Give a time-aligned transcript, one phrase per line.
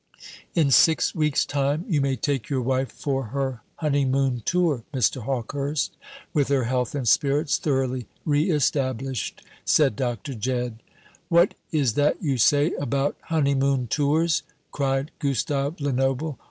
[0.55, 5.21] "In six weeks' time you may take your wife for her honeymoon tour, Mr.
[5.21, 5.95] Hawkehurst,
[6.33, 10.33] with her health and spirits thoroughly re established," said Dr.
[10.33, 10.81] Jedd.
[11.29, 14.41] "What is that you say about honeymoon tours?"
[14.71, 16.39] cried Gustave Lenoble.